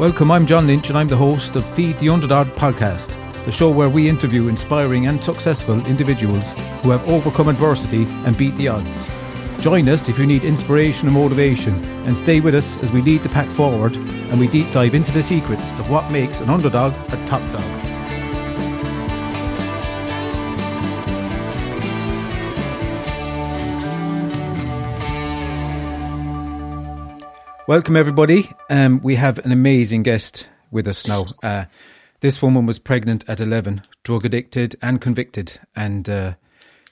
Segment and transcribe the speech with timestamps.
[0.00, 3.08] Welcome, I'm John Lynch, and I'm the host of Feed the Underdog podcast,
[3.44, 8.56] the show where we interview inspiring and successful individuals who have overcome adversity and beat
[8.56, 9.06] the odds.
[9.58, 13.20] Join us if you need inspiration and motivation, and stay with us as we lead
[13.20, 16.94] the pack forward and we deep dive into the secrets of what makes an underdog
[17.12, 17.79] a top dog.
[27.70, 28.50] Welcome, everybody.
[28.68, 31.22] Um, we have an amazing guest with us now.
[31.40, 31.66] Uh,
[32.18, 36.34] this woman was pregnant at 11, drug addicted and convicted, and uh,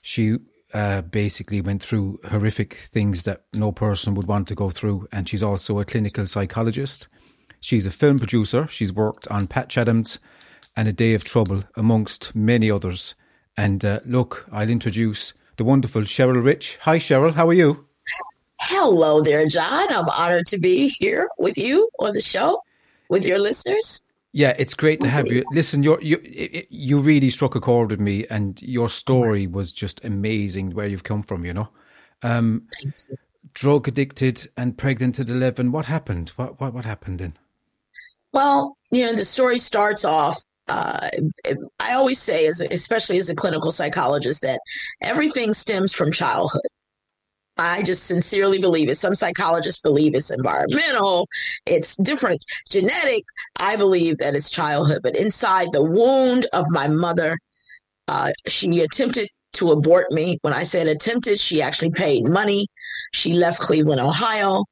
[0.02, 0.38] she
[0.72, 5.08] uh, basically went through horrific things that no person would want to go through.
[5.10, 7.08] And she's also a clinical psychologist.
[7.58, 8.68] She's a film producer.
[8.68, 10.20] She's worked on Patch Adams
[10.76, 13.16] and A Day of Trouble, amongst many others.
[13.56, 16.78] And uh, look, I'll introduce the wonderful Cheryl Rich.
[16.82, 17.34] Hi, Cheryl.
[17.34, 17.87] How are you?
[18.60, 19.92] Hello there, John.
[19.92, 22.62] I'm honored to be here with you on the show
[23.08, 24.02] with your listeners.
[24.32, 25.44] Yeah, it's great to have you.
[25.52, 26.20] Listen, you you
[26.68, 30.74] you really struck a chord with me, and your story was just amazing.
[30.74, 31.68] Where you've come from, you know,
[32.22, 32.92] um, you.
[33.54, 35.72] drug addicted and pregnant at eleven.
[35.72, 36.30] What happened?
[36.36, 37.38] What what what happened then?
[38.32, 40.44] Well, you know, the story starts off.
[40.68, 41.08] Uh,
[41.80, 44.60] I always say, as especially as a clinical psychologist, that
[45.00, 46.60] everything stems from childhood.
[47.58, 48.96] I just sincerely believe it.
[48.96, 51.28] Some psychologists believe it's environmental,
[51.66, 53.24] it's different genetic.
[53.56, 55.00] I believe that it's childhood.
[55.02, 57.38] But inside the wound of my mother,
[58.06, 60.38] uh, she attempted to abort me.
[60.42, 62.68] When I said attempted, she actually paid money.
[63.12, 64.64] She left Cleveland, Ohio,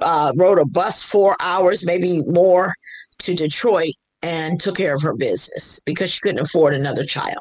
[0.00, 2.72] uh, rode a bus four hours, maybe more,
[3.20, 7.38] to Detroit and took care of her business because she couldn't afford another child.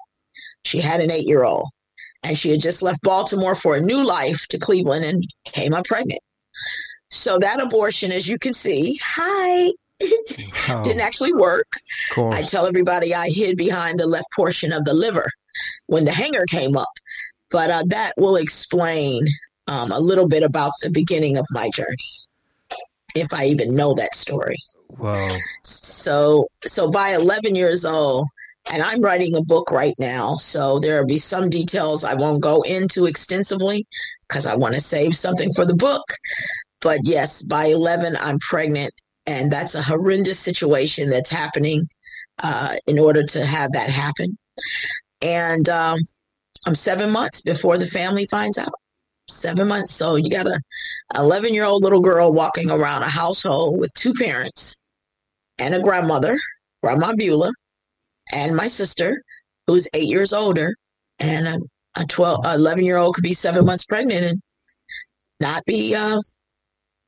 [0.64, 1.68] She had an eight year old
[2.26, 5.86] and she had just left Baltimore for a new life to Cleveland and came up
[5.86, 6.22] pregnant.
[7.12, 9.72] So that abortion, as you can see, hi,
[10.70, 11.68] oh, didn't actually work.
[12.18, 15.28] I tell everybody I hid behind the left portion of the liver
[15.86, 16.90] when the hanger came up,
[17.52, 19.28] but uh, that will explain
[19.68, 21.96] um, a little bit about the beginning of my journey,
[23.16, 24.58] if I even know that story.
[24.98, 25.38] Wow.
[25.64, 28.28] So, so by 11 years old,
[28.72, 30.36] and I'm writing a book right now.
[30.36, 33.86] So there will be some details I won't go into extensively
[34.28, 36.04] because I want to save something for the book.
[36.82, 38.94] But yes, by 11, I'm pregnant.
[39.28, 41.84] And that's a horrendous situation that's happening
[42.44, 44.38] uh, in order to have that happen.
[45.22, 45.98] And um,
[46.66, 48.74] I'm seven months before the family finds out.
[49.28, 49.92] Seven months.
[49.92, 50.60] So you got a
[51.16, 54.76] 11 year old little girl walking around a household with two parents
[55.58, 56.36] and a grandmother,
[56.84, 57.52] Grandma Beulah,
[58.32, 59.22] and my sister,
[59.68, 60.76] who's eight years older,
[61.20, 64.42] and a, a 12, 11 year old could be seven months pregnant and
[65.40, 66.20] not be, uh,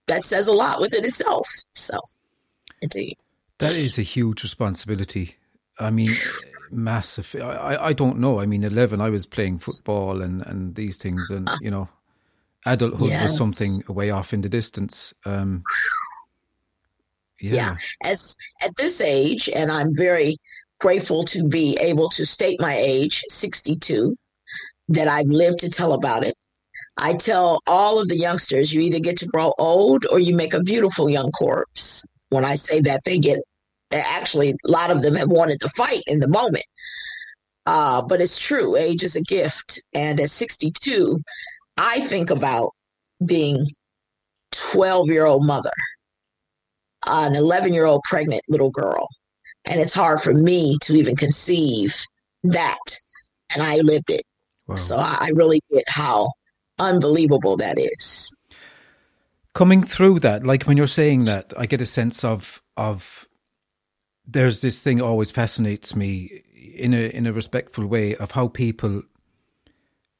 [0.07, 1.47] that says a lot within itself.
[1.73, 1.99] So,
[2.81, 3.17] indeed.
[3.59, 5.35] That is a huge responsibility.
[5.79, 6.11] I mean,
[6.71, 7.35] massive.
[7.41, 8.39] I, I don't know.
[8.39, 11.89] I mean, 11, I was playing football and, and these things, and, uh, you know,
[12.65, 13.39] adulthood yes.
[13.39, 15.13] was something way off in the distance.
[15.25, 15.63] Um,
[17.39, 17.53] yeah.
[17.53, 17.77] yeah.
[18.03, 20.37] As at this age, and I'm very
[20.79, 24.15] grateful to be able to state my age, 62,
[24.89, 26.35] that I've lived to tell about it.
[26.97, 30.53] I tell all of the youngsters, you either get to grow old or you make
[30.53, 32.03] a beautiful young corpse.
[32.29, 33.39] When I say that, they get
[33.91, 36.65] actually, a lot of them have wanted to fight in the moment.
[37.65, 39.81] Uh, but it's true, age is a gift.
[39.93, 41.21] And at 62,
[41.77, 42.71] I think about
[43.25, 43.65] being
[44.53, 45.71] 12 year old mother,
[47.05, 49.07] an 11 year old pregnant little girl,
[49.67, 51.95] and it's hard for me to even conceive
[52.43, 52.97] that.
[53.53, 54.23] And I lived it.
[54.67, 54.75] Wow.
[54.75, 56.31] So I really get how
[56.79, 58.35] unbelievable that is.
[59.53, 63.27] Coming through that, like when you're saying that, I get a sense of of
[64.25, 66.43] there's this thing always fascinates me
[66.75, 69.03] in a in a respectful way of how people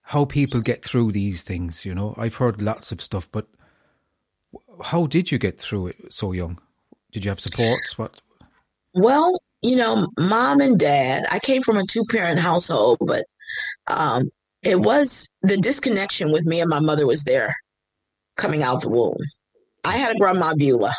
[0.02, 2.16] how people get through these things, you know.
[2.18, 3.48] I've heard lots of stuff, but
[4.82, 6.60] how did you get through it so young?
[7.12, 7.98] Did you have supports?
[7.98, 8.22] What
[8.98, 13.26] well, you know, mom and dad, I came from a two parent household, but
[13.88, 14.30] um,
[14.64, 17.54] it was the disconnection with me and my mother was there
[18.36, 19.18] coming out the womb.
[19.84, 20.94] I had a grandma Beulah,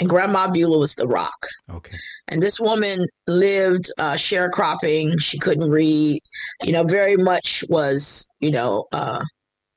[0.00, 1.46] and grandma Beulah was the rock.
[1.70, 1.96] Okay.
[2.28, 5.20] And this woman lived uh, sharecropping.
[5.20, 6.20] She couldn't read,
[6.62, 9.24] you know, very much was, you know, uh,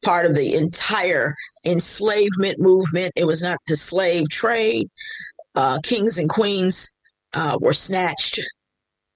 [0.04, 1.34] part of the entire
[1.66, 3.14] enslavement movement.
[3.16, 4.88] It was not the slave trade.
[5.56, 6.97] Uh, kings and queens
[7.34, 8.40] uh, were snatched,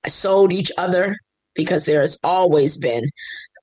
[0.07, 1.15] sold each other,
[1.55, 3.03] because there has always been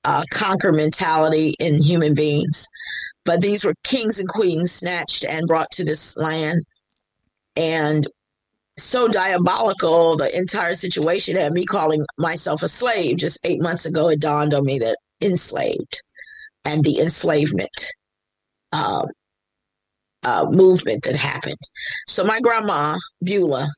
[0.05, 2.67] a conquer mentality in human beings.
[3.25, 6.63] But these were kings and queens snatched and brought to this land.
[7.57, 8.07] And
[8.79, 13.19] so diabolical, the entire situation had me calling myself a slave.
[13.19, 16.01] Just eight months ago, it dawned on me that enslaved
[16.65, 17.91] and the enslavement
[18.73, 19.07] um,
[20.23, 21.59] uh, movement that happened.
[22.07, 23.71] So my grandma, Beulah,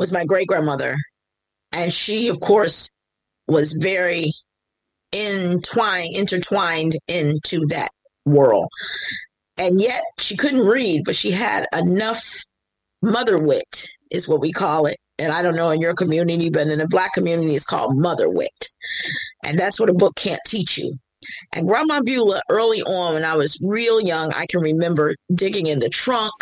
[0.00, 0.96] was my great grandmother.
[1.72, 2.88] And she, of course,
[3.46, 4.32] was very
[5.12, 7.90] entwined, intertwined into that
[8.24, 8.70] world.
[9.58, 12.24] And yet she couldn't read, but she had enough
[13.02, 14.96] mother wit, is what we call it.
[15.18, 18.30] And I don't know in your community, but in the black community, it's called mother
[18.30, 18.68] wit.
[19.44, 20.96] And that's what a book can't teach you.
[21.52, 25.78] And Grandma Beulah, early on when I was real young, I can remember digging in
[25.78, 26.32] the trunk,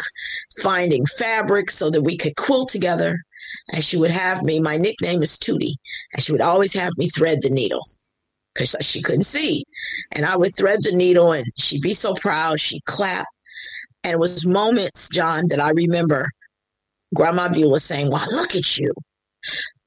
[0.62, 3.18] finding fabric so that we could quilt together.
[3.70, 5.76] And she would have me, my nickname is Tootie,
[6.12, 7.82] and she would always have me thread the needle
[8.54, 9.64] because she couldn't see.
[10.12, 12.60] And I would thread the needle and she'd be so proud.
[12.60, 13.26] She'd clap.
[14.04, 16.26] And it was moments, John, that I remember
[17.14, 18.92] Grandma Beulah saying, Well, look at you.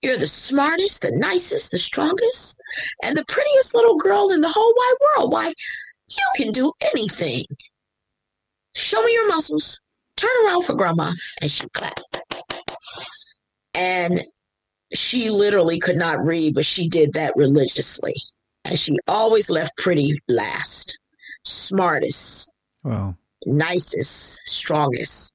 [0.01, 2.59] You're the smartest, the nicest, the strongest,
[3.03, 5.31] and the prettiest little girl in the whole wide world.
[5.31, 7.45] Why, you can do anything.
[8.73, 9.79] Show me your muscles.
[10.15, 11.11] Turn around for grandma.
[11.41, 12.17] And she clapped.
[13.73, 14.23] And
[14.93, 18.15] she literally could not read, but she did that religiously.
[18.65, 20.97] And she always left pretty last,
[21.43, 22.53] smartest,
[22.83, 23.15] Wow.
[23.45, 25.33] nicest, strongest.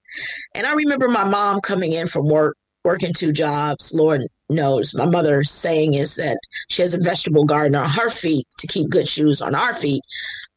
[0.54, 3.92] And I remember my mom coming in from work, working two jobs.
[3.94, 8.46] Lord knows my mother's saying is that she has a vegetable garden on her feet
[8.58, 10.02] to keep good shoes on our feet,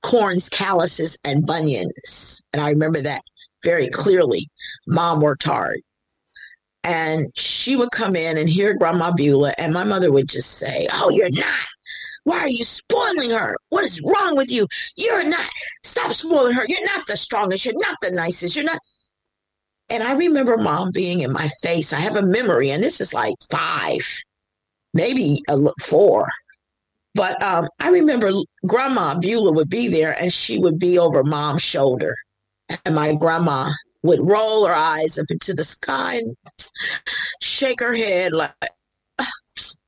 [0.04, 2.42] corns, calluses, and bunions.
[2.54, 3.22] And I remember that
[3.64, 4.46] very clearly.
[4.88, 5.82] Mom worked hard.
[6.84, 10.88] And she would come in and hear Grandma Beulah, and my mother would just say,
[10.94, 11.68] Oh, you're not.
[12.24, 13.58] Why are you spoiling her?
[13.70, 14.68] What is wrong with you?
[14.96, 15.50] You're not.
[15.84, 16.66] Stop spoiling her.
[16.68, 17.66] You're not the strongest.
[17.66, 18.56] You're not the nicest.
[18.56, 18.80] You're not.
[19.90, 21.92] And I remember mom being in my face.
[21.92, 24.06] I have a memory, and this is like five,
[24.94, 26.30] maybe a four.
[27.16, 28.32] But um, I remember
[28.68, 32.16] Grandma Beulah would be there, and she would be over mom's shoulder.
[32.86, 33.72] And my grandma
[34.04, 36.36] would roll her eyes up into the sky and
[37.42, 38.54] shake her head like,
[39.20, 39.32] "Ah,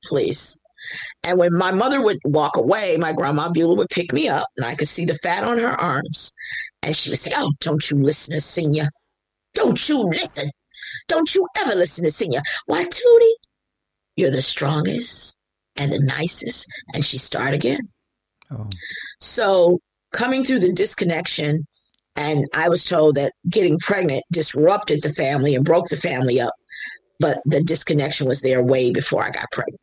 [0.04, 0.60] please.
[1.22, 4.66] And when my mother would walk away, my grandma Beulah would pick me up, and
[4.66, 6.32] I could see the fat on her arms.
[6.82, 8.90] And she would say, Oh, don't you listen to Senior.
[9.54, 10.50] Don't you listen.
[11.08, 12.42] Don't you ever listen to Senior.
[12.66, 13.34] Why, Tootie,
[14.16, 15.36] you're the strongest
[15.76, 16.66] and the nicest.
[16.92, 17.80] And she start again.
[18.50, 18.68] Oh.
[19.20, 19.78] So
[20.12, 21.64] coming through the disconnection,
[22.16, 26.54] and I was told that getting pregnant disrupted the family and broke the family up.
[27.20, 29.80] But the disconnection was there way before I got pregnant,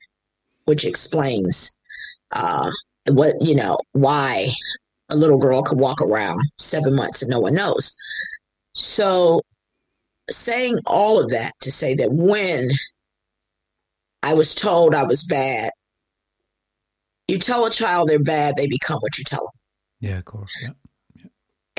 [0.65, 1.79] which explains
[2.31, 2.69] uh,
[3.07, 4.51] what, you know, why
[5.09, 7.95] a little girl could walk around seven months and no one knows.
[8.73, 9.41] So,
[10.29, 12.69] saying all of that to say that when
[14.21, 15.71] I was told I was bad,
[17.27, 20.51] you tell a child they're bad, they become what you tell them Yeah, of course.
[20.61, 20.69] Yeah.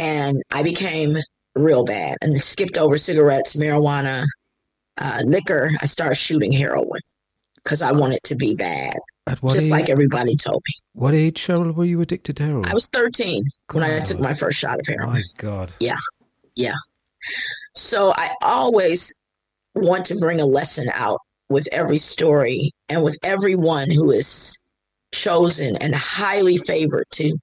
[0.00, 1.16] And I became
[1.54, 4.24] real bad and skipped over cigarettes, marijuana,
[4.96, 5.70] uh, liquor.
[5.80, 7.00] I started shooting heroin
[7.56, 8.94] because I wanted to be bad,
[9.26, 9.70] At what just age?
[9.70, 10.74] like everybody told me.
[10.94, 12.66] what age, Cheryl, were you addicted to heroin?
[12.66, 15.12] I was 13 when I took my first shot of heroin.
[15.12, 15.72] My God.
[15.80, 15.98] Yeah.
[16.56, 16.74] Yeah.
[17.74, 19.12] So I always
[19.74, 24.56] want to bring a lesson out with every story and with everyone who is
[25.12, 27.36] chosen and highly favored to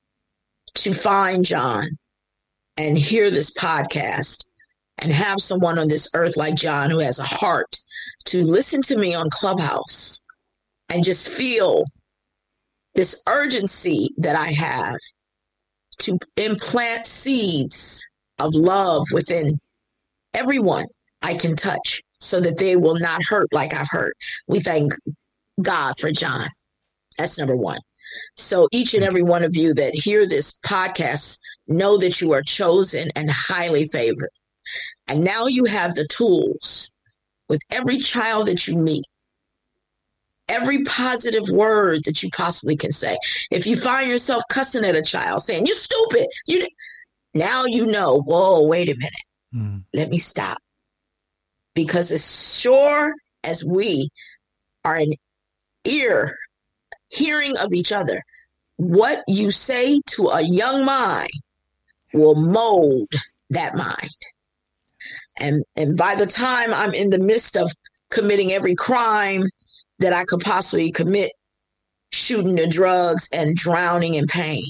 [0.76, 1.86] to find John
[2.78, 4.48] and hear this podcast
[5.00, 7.78] and have someone on this earth like John who has a heart
[8.26, 10.22] to listen to me on Clubhouse
[10.90, 11.86] and just feel
[12.94, 14.96] this urgency that I have
[16.00, 18.04] to implant seeds
[18.40, 19.58] of love within
[20.34, 20.86] everyone
[21.22, 24.16] I can touch so that they will not hurt like I've hurt.
[24.48, 24.94] We thank
[25.62, 26.48] God for John.
[27.18, 27.80] That's number one.
[28.36, 32.42] So each and every one of you that hear this podcast know that you are
[32.42, 34.30] chosen and highly favored.
[35.08, 36.92] And now you have the tools
[37.48, 39.06] with every child that you meet.
[40.50, 43.18] Every positive word that you possibly can say.
[43.52, 46.66] If you find yourself cussing at a child saying, You're stupid, you
[47.34, 49.14] now you know, whoa, wait a minute
[49.56, 49.84] Mm.
[49.94, 50.58] let me stop.
[51.74, 54.10] Because as sure as we
[54.84, 55.14] are an
[55.86, 56.38] ear
[57.10, 58.24] hearing of each other,
[58.76, 61.32] what you say to a young mind
[62.18, 63.12] will mold
[63.50, 64.12] that mind.
[65.40, 67.72] And and by the time I'm in the midst of
[68.10, 69.44] committing every crime
[70.00, 71.32] that I could possibly commit,
[72.12, 74.66] shooting the drugs and drowning in pain,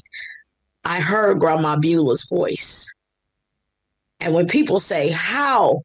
[0.84, 2.92] I heard Grandma Beulah's voice.
[4.20, 5.82] And when people say, How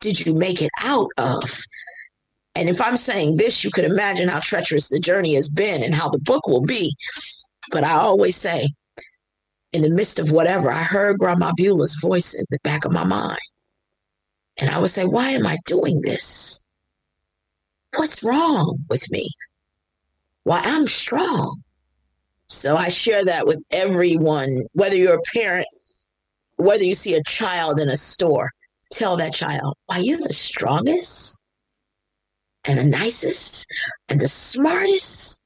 [0.00, 1.62] did you make it out of?
[2.54, 5.94] And if I'm saying this, you could imagine how treacherous the journey has been and
[5.94, 6.94] how the book will be.
[7.70, 8.68] But I always say,
[9.72, 13.04] in the midst of whatever, I heard Grandma Beulah's voice in the back of my
[13.04, 13.38] mind.
[14.56, 16.64] And I would say, Why am I doing this?
[17.96, 19.28] What's wrong with me?
[20.44, 21.62] Why, I'm strong.
[22.48, 25.68] So I share that with everyone, whether you're a parent,
[26.56, 28.50] whether you see a child in a store,
[28.90, 31.40] tell that child, Why, you're the strongest
[32.64, 33.66] and the nicest
[34.08, 35.40] and the smartest.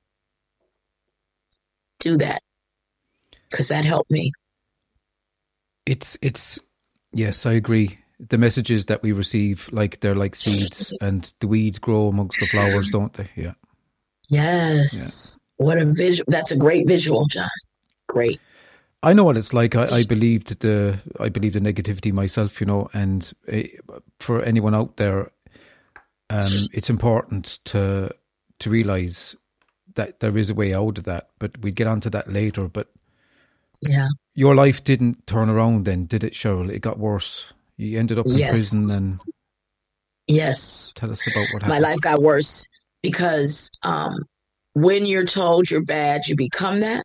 [2.01, 2.43] Do that
[3.55, 4.33] because that helped me.
[5.87, 6.59] It's it's
[7.13, 7.99] yes, I agree.
[8.19, 12.47] The messages that we receive, like they're like seeds, and the weeds grow amongst the
[12.47, 13.31] flowers, don't they?
[13.37, 13.53] Yeah.
[14.29, 15.45] Yes.
[15.59, 15.67] Yeah.
[15.67, 16.25] What a visual!
[16.29, 17.49] That's a great visual, John.
[18.09, 18.41] Great.
[19.05, 19.77] I know what it's like.
[19.77, 23.33] I, I believed the I believe the negativity myself, you know, and
[24.19, 25.31] for anyone out there,
[26.31, 28.11] um, it's important to
[28.61, 29.37] to realize
[29.95, 31.29] that there is a way out of that.
[31.39, 32.67] But we get onto that later.
[32.67, 32.89] But
[33.89, 36.71] yeah, your life didn't turn around then, did it, Cheryl?
[36.71, 37.45] It got worse.
[37.77, 38.51] You ended up in yes.
[38.51, 39.13] prison and
[40.27, 40.93] yes.
[40.95, 41.69] Tell us about what happened.
[41.69, 42.67] My life got worse
[43.03, 44.15] because um,
[44.75, 47.05] when you're told you're bad, you become that.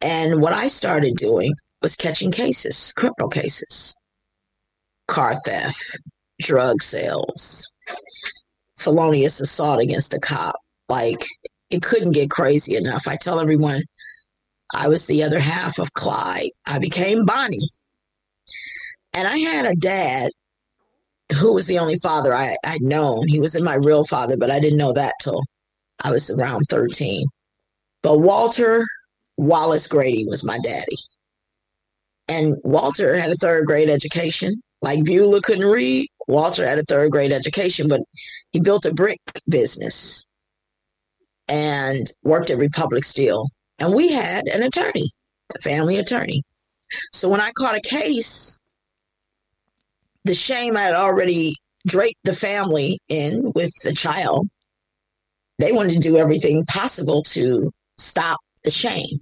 [0.00, 3.96] And what I started doing was catching cases, criminal cases,
[5.08, 6.00] car theft,
[6.40, 7.76] drug sales,
[8.78, 10.56] felonious assault against a cop.
[10.88, 11.26] Like
[11.70, 13.08] it couldn't get crazy enough.
[13.08, 13.82] I tell everyone
[14.72, 16.50] I was the other half of Clyde.
[16.66, 17.68] I became Bonnie.
[19.12, 20.30] And I had a dad
[21.38, 23.28] who was the only father I, I'd known.
[23.28, 25.42] He wasn't my real father, but I didn't know that till
[26.02, 27.26] I was around 13.
[28.02, 28.84] But Walter
[29.36, 30.96] Wallace Grady was my daddy.
[32.28, 34.52] And Walter had a third grade education.
[34.82, 38.02] Like Beulah couldn't read, Walter had a third grade education, but
[38.52, 40.24] he built a brick business
[41.48, 43.44] and worked at Republic Steel.
[43.78, 45.08] And we had an attorney,
[45.54, 46.42] a family attorney.
[47.12, 48.62] So when I caught a case,
[50.24, 51.54] the shame I had already
[51.86, 54.46] draped the family in with the child,
[55.58, 59.18] they wanted to do everything possible to stop the shame.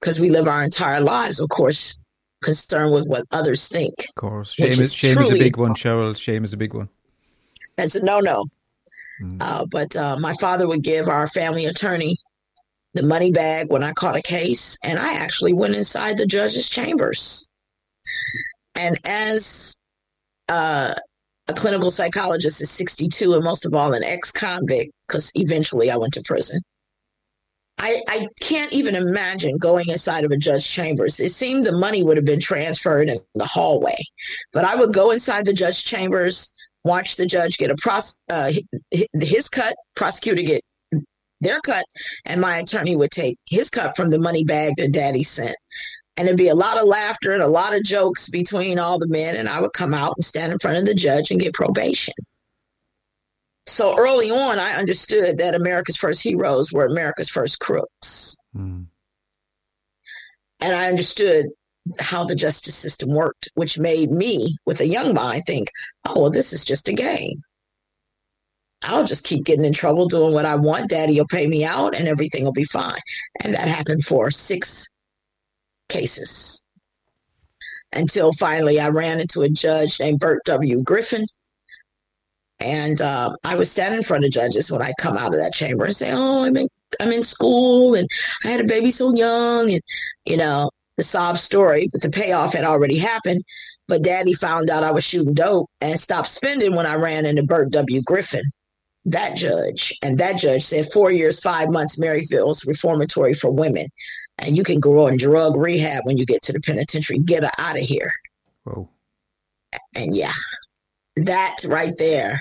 [0.00, 2.00] Because we live our entire lives, of course,
[2.42, 3.94] concerned with what others think.
[3.98, 4.52] Of course.
[4.52, 6.16] Shame, is, shame is a big one, Cheryl.
[6.16, 6.88] Shame is a big one.
[7.76, 8.44] That's a no no.
[9.22, 9.36] Mm.
[9.40, 12.16] Uh, but uh, my father would give our family attorney
[12.94, 16.68] the money bag when I caught a case, and I actually went inside the judge's
[16.68, 17.48] chambers.
[18.74, 19.80] And as
[20.48, 20.94] uh,
[21.48, 25.96] a clinical psychologist is 62, and most of all, an ex convict, because eventually I
[25.96, 26.60] went to prison.
[27.78, 31.18] I, I can't even imagine going inside of a judge's chambers.
[31.18, 33.96] It seemed the money would have been transferred in the hallway,
[34.52, 36.54] but I would go inside the judge's chambers,
[36.84, 38.52] watch the judge get a pros, uh,
[39.12, 40.62] his cut, prosecutor get
[41.40, 41.86] their cut,
[42.24, 45.56] and my attorney would take his cut from the money bag that daddy sent.
[46.16, 49.08] And it'd be a lot of laughter and a lot of jokes between all the
[49.08, 51.54] men, and I would come out and stand in front of the judge and get
[51.54, 52.14] probation.
[53.66, 58.36] So early on, I understood that America's first heroes were America's first crooks.
[58.54, 58.86] Mm.
[60.60, 61.46] And I understood
[61.98, 65.70] how the justice system worked, which made me, with a young mind, think,
[66.04, 67.42] oh, well, this is just a game.
[68.82, 70.90] I'll just keep getting in trouble doing what I want.
[70.90, 73.00] Daddy will pay me out and everything will be fine.
[73.40, 74.86] And that happened for six
[75.88, 76.66] cases
[77.92, 80.82] until finally I ran into a judge named Burt W.
[80.82, 81.26] Griffin
[82.60, 85.54] and um, I would stand in front of judges when I come out of that
[85.54, 86.68] chamber and say, "Oh, I'm in,
[87.00, 88.08] I'm in school, and
[88.44, 89.82] I had a baby so young," and
[90.26, 91.88] you know the sob story.
[91.90, 93.42] But the payoff had already happened.
[93.88, 97.42] But Daddy found out I was shooting dope and stopped spending when I ran into
[97.42, 98.02] Burt W.
[98.02, 98.44] Griffin,
[99.12, 103.86] that judge, and that judge said four years, five months, Maryville's reformatory for women,
[104.38, 107.18] and you can go on drug rehab when you get to the penitentiary.
[107.18, 108.12] Get her out of here.
[108.64, 108.88] Whoa.
[109.94, 110.32] And yeah,
[111.16, 112.40] that right there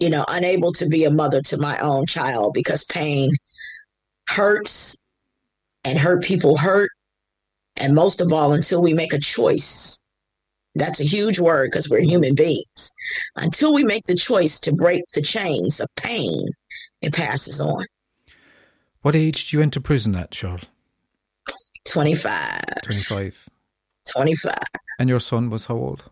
[0.00, 3.30] you know, unable to be a mother to my own child because pain
[4.28, 4.96] hurts
[5.84, 6.90] and hurt people hurt.
[7.76, 10.03] And most of all, until we make a choice,
[10.74, 12.94] that's a huge word because we're human beings.
[13.36, 16.48] Until we make the choice to break the chains of pain,
[17.00, 17.84] it passes on.
[19.02, 20.64] What age did you enter prison at, Cheryl?
[21.84, 22.60] 25.
[22.82, 23.48] 25.
[24.10, 24.54] 25.
[24.98, 26.04] And your son was how old?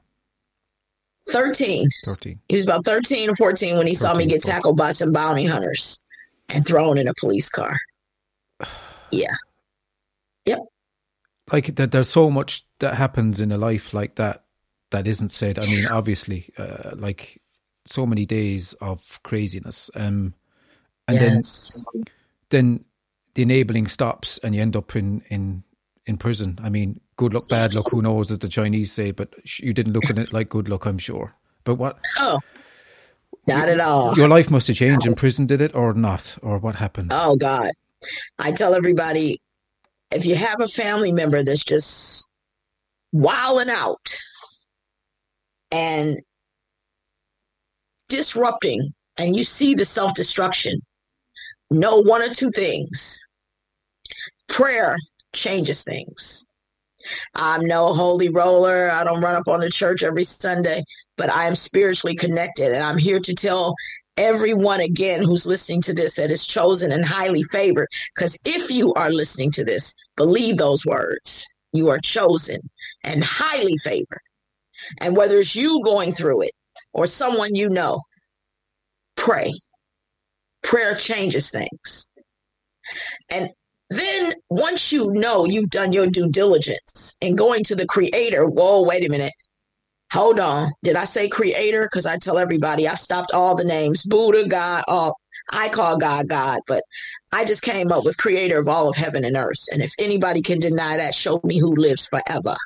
[1.29, 1.89] 13.
[2.05, 2.41] 13.
[2.49, 4.53] He was about 13 or 14 when he 13, saw me get 14.
[4.53, 6.05] tackled by some bounty hunters
[6.49, 7.77] and thrown in a police car.
[9.15, 9.35] Yeah.
[10.47, 10.61] Yep.
[11.53, 14.42] Like that, there's so much that happens in a life like that
[14.93, 15.59] that isn't said.
[15.59, 17.43] I mean, obviously, uh, like
[17.85, 19.91] so many days of craziness.
[19.95, 20.35] Um,
[21.09, 21.85] and yes.
[21.93, 22.05] then
[22.51, 22.85] then
[23.35, 25.65] the enabling stops, and you end up in in
[26.07, 26.59] in prison.
[26.63, 29.11] I mean, good luck, bad luck, who knows, as the Chinese say.
[29.11, 31.35] But you didn't look at it like good luck, I'm sure.
[31.65, 31.99] But what?
[32.19, 32.39] Oh,
[33.47, 34.17] not at all.
[34.17, 37.11] Your life must have changed in prison, did it, or not, or what happened?
[37.13, 37.73] Oh God,
[38.39, 39.41] I tell everybody
[40.13, 42.29] if you have a family member that's just
[43.13, 44.15] wilding out
[45.73, 46.21] and
[48.09, 50.81] disrupting, and you see the self destruction,
[51.71, 53.19] know one or two things.
[54.49, 54.97] Prayer
[55.35, 56.45] changes things.
[57.35, 58.91] I'm no holy roller.
[58.91, 60.85] I don't run up on the church every Sunday,
[61.17, 62.73] but I am spiritually connected.
[62.73, 63.75] And I'm here to tell
[64.17, 67.89] everyone again who's listening to this that is chosen and highly favored.
[68.15, 71.47] Because if you are listening to this, believe those words.
[71.73, 72.61] You are chosen
[73.03, 74.21] and highly favored.
[74.99, 76.53] And whether it's you going through it
[76.93, 78.01] or someone you know,
[79.17, 79.53] pray.
[80.63, 82.11] Prayer changes things.
[83.31, 83.51] And
[83.91, 88.83] then once you know you've done your due diligence and going to the creator, whoa,
[88.83, 89.33] wait a minute.
[90.13, 90.73] Hold on.
[90.83, 91.85] Did I say creator?
[91.85, 95.17] Because I tell everybody I stopped all the names Buddha, God, all
[95.51, 96.85] I call God God, but
[97.33, 99.65] I just came up with creator of all of heaven and earth.
[99.73, 102.57] And if anybody can deny that, show me who lives forever.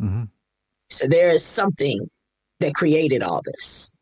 [0.00, 0.24] Mm-hmm.
[0.98, 2.08] So there is something
[2.60, 3.94] that created all this.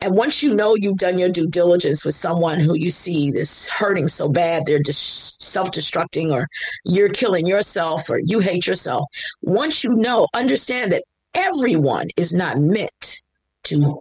[0.00, 3.68] And once you know you've done your due diligence with someone who you see is
[3.68, 6.46] hurting so bad, they're just self destructing, or
[6.84, 9.08] you're killing yourself, or you hate yourself,
[9.40, 13.20] once you know, understand that everyone is not meant
[13.64, 14.00] to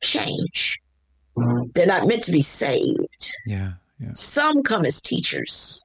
[0.00, 0.78] change.
[1.74, 3.34] They're not meant to be saved.
[3.44, 4.12] Yeah, yeah.
[4.14, 5.84] Some come as teachers.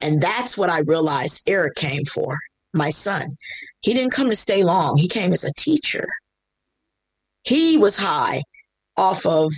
[0.00, 2.36] And that's what I realized Eric came for,
[2.74, 3.36] my son.
[3.80, 6.06] He didn't come to stay long, he came as a teacher.
[7.42, 8.42] He was high
[8.96, 9.52] off of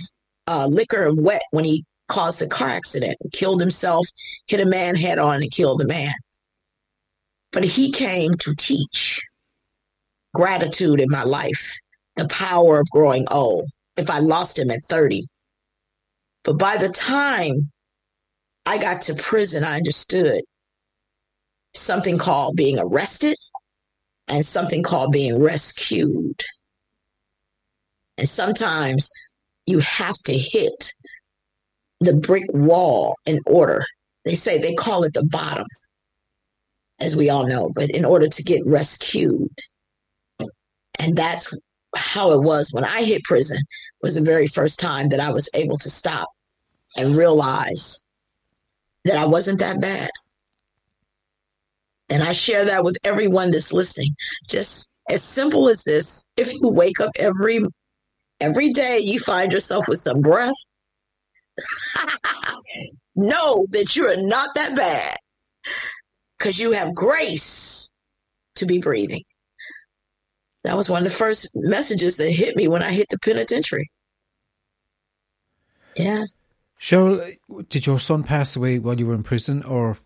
[0.47, 4.07] uh, liquor and wet when he caused the car accident and killed himself,
[4.47, 6.13] hit a man head on, and killed the man.
[7.51, 9.21] But he came to teach
[10.33, 11.77] gratitude in my life,
[12.15, 13.67] the power of growing old.
[13.95, 15.25] If I lost him at 30.
[16.43, 17.55] But by the time
[18.65, 20.41] I got to prison, I understood
[21.77, 23.37] something called being arrested
[24.27, 26.43] and something called being rescued.
[28.17, 29.09] And sometimes
[29.65, 30.93] you have to hit
[31.99, 33.83] the brick wall in order.
[34.25, 35.67] They say they call it the bottom,
[36.99, 39.49] as we all know, but in order to get rescued.
[40.99, 41.57] And that's
[41.95, 43.59] how it was when I hit prison
[44.01, 46.27] was the very first time that I was able to stop
[46.97, 48.03] and realize
[49.05, 50.09] that I wasn't that bad.
[52.09, 54.15] And I share that with everyone that's listening.
[54.47, 57.61] Just as simple as this, if you wake up every
[58.39, 60.53] every day you find yourself with some breath,
[63.15, 65.17] know that you are not that bad
[66.37, 67.91] because you have grace
[68.55, 69.23] to be breathing.
[70.63, 73.89] That was one of the first messages that hit me when I hit the penitentiary.
[75.95, 76.25] Yeah.
[76.79, 77.37] Cheryl,
[77.69, 79.97] did your son pass away while you were in prison, or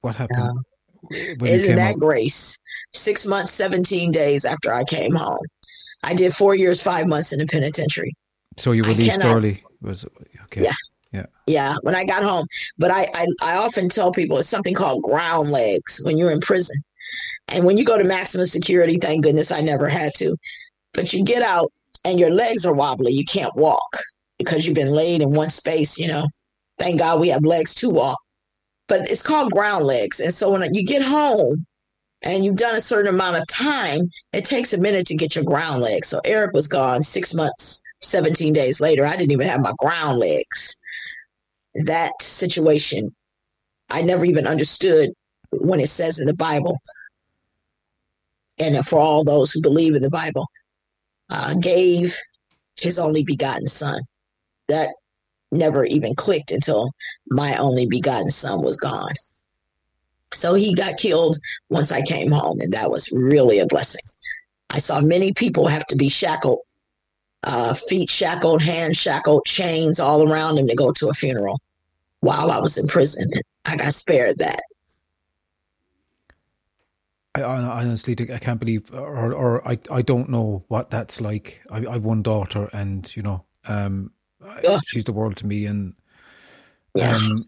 [0.00, 0.64] what happened?
[1.10, 1.98] Isn't that out?
[1.98, 2.58] grace?
[2.92, 5.38] Six months, 17 days after I came home.
[6.02, 8.14] I did four years, five months in the penitentiary.
[8.56, 9.62] So you were released cannot, early?
[9.80, 10.04] Was
[10.44, 10.62] okay?
[10.62, 10.74] Yeah.
[11.12, 11.26] Yeah.
[11.46, 11.76] Yeah.
[11.82, 12.46] When I got home,
[12.78, 16.40] but I, I, I often tell people it's something called ground legs when you're in
[16.40, 16.82] prison,
[17.48, 18.98] and when you go to maximum security.
[18.98, 20.36] Thank goodness I never had to,
[20.94, 21.72] but you get out
[22.04, 23.12] and your legs are wobbly.
[23.12, 23.98] You can't walk
[24.38, 25.98] because you've been laid in one space.
[25.98, 26.26] You know,
[26.78, 28.18] thank God we have legs to walk,
[28.88, 30.20] but it's called ground legs.
[30.20, 31.66] And so when you get home,
[32.22, 35.44] and you've done a certain amount of time, it takes a minute to get your
[35.44, 36.08] ground legs.
[36.08, 39.04] So Eric was gone six months, 17 days later.
[39.04, 40.76] I didn't even have my ground legs.
[41.74, 43.10] That situation,
[43.90, 45.10] I never even understood
[45.50, 46.78] when it says in the Bible.
[48.58, 50.46] And for all those who believe in the Bible,
[51.30, 52.16] uh, gave
[52.76, 54.00] his only begotten son.
[54.68, 54.90] That
[55.52, 56.90] never even clicked until
[57.30, 59.12] my only begotten son was gone.
[60.32, 61.36] So he got killed
[61.68, 64.00] once I came home, and that was really a blessing.
[64.70, 66.60] I saw many people have to be shackled,
[67.44, 71.60] uh, feet shackled, hands shackled, chains all around them to go to a funeral
[72.20, 73.28] while I was in prison.
[73.66, 74.62] I got spared that.
[77.34, 81.62] I, honestly, I can't believe, or, or I, I don't know what that's like.
[81.70, 84.12] I, I have one daughter, and you know, um,
[84.86, 85.94] she's the world to me, and
[86.94, 87.16] yeah.
[87.16, 87.38] um,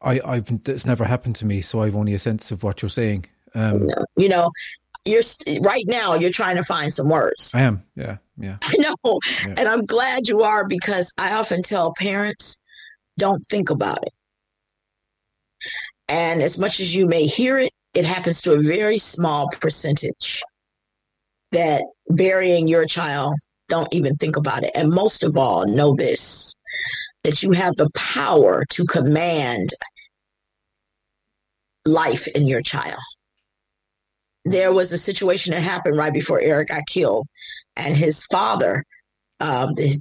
[0.00, 2.88] I, I've it's never happened to me, so I've only a sense of what you're
[2.88, 3.26] saying.
[3.54, 4.50] Um, you know,
[5.06, 5.22] you're
[5.62, 7.52] right now you're trying to find some words.
[7.54, 7.82] I am.
[7.94, 8.18] Yeah.
[8.38, 8.58] Yeah.
[8.62, 9.18] I know.
[9.46, 9.54] Yeah.
[9.56, 12.62] And I'm glad you are because I often tell parents
[13.18, 14.12] don't think about it.
[16.08, 20.42] And as much as you may hear it, it happens to a very small percentage
[21.52, 23.34] that burying your child
[23.68, 24.70] don't even think about it.
[24.74, 26.56] And most of all, know this
[27.24, 29.70] that you have the power to command
[31.84, 33.00] life in your child.
[34.44, 37.26] There was a situation that happened right before Eric got killed,
[37.74, 38.84] and his father,
[39.40, 40.00] um, the,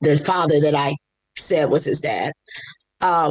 [0.00, 0.96] the father that I
[1.36, 2.32] said was his dad,
[3.00, 3.30] um,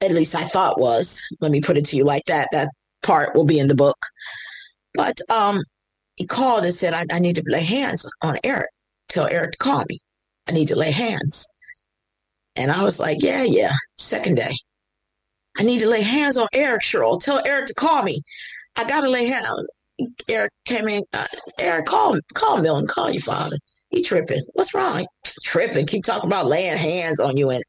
[0.00, 1.22] at least I thought was.
[1.40, 2.48] Let me put it to you like that.
[2.50, 2.70] That
[3.02, 3.98] part will be in the book.
[4.94, 5.62] But um,
[6.16, 8.70] he called and said, I, I need to lay hands on Eric.
[9.08, 10.00] Tell Eric to call me.
[10.46, 11.46] I need to lay hands.
[12.56, 13.74] And I was like, yeah, yeah.
[13.96, 14.56] Second day.
[15.58, 17.22] I need to lay hands on Eric, Cheryl.
[17.22, 18.22] Tell Eric to call me.
[18.76, 19.48] I got to lay hands.
[20.28, 21.04] Eric came in.
[21.12, 21.26] Uh,
[21.58, 22.86] Eric, call, call Milton.
[22.86, 23.56] Call your father.
[23.90, 24.40] He tripping.
[24.54, 25.06] What's wrong?
[25.44, 25.86] Tripping.
[25.86, 27.50] Keep talking about laying hands on you.
[27.50, 27.62] And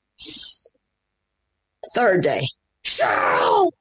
[1.94, 2.48] third day,
[2.84, 3.72] Cheryl,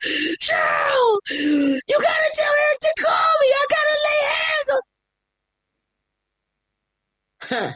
[0.41, 3.49] Cheryl, you gotta tell Eric to call me.
[3.49, 4.56] I gotta lay hands.
[7.49, 7.73] Huh.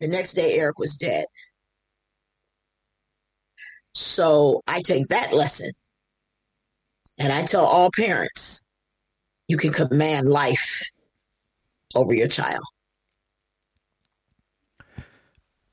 [0.00, 1.26] The next day, Eric was dead.
[3.94, 5.70] So I take that lesson
[7.18, 8.66] and I tell all parents
[9.48, 10.82] you can command life
[11.94, 12.64] over your child.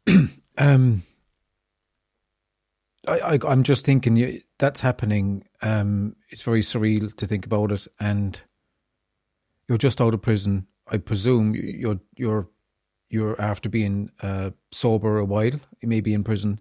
[0.57, 1.03] um,
[3.07, 5.43] I, I, am just thinking that's happening.
[5.61, 8.39] Um, it's very surreal to think about it, and
[9.67, 10.67] you're just out of prison.
[10.87, 12.47] I presume you're you're
[13.13, 15.59] you're after being uh, sober a while.
[15.81, 16.59] You may be in prison.